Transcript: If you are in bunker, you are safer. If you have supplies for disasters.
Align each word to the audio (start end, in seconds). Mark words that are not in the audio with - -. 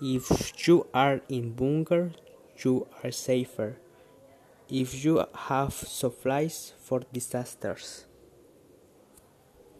If 0.00 0.68
you 0.68 0.86
are 0.92 1.22
in 1.28 1.52
bunker, 1.52 2.12
you 2.62 2.86
are 3.02 3.10
safer. 3.10 3.78
If 4.68 5.04
you 5.04 5.24
have 5.34 5.72
supplies 5.72 6.74
for 6.78 7.00
disasters. 7.12 8.04